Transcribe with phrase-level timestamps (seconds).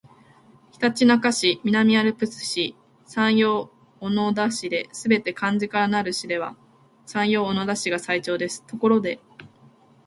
[0.71, 3.69] ひたちなか市、南アルプス市、山陽
[3.99, 6.55] 小野田市ですべて漢字からなる市では
[7.05, 9.19] 山陽小野田市が最長ですところで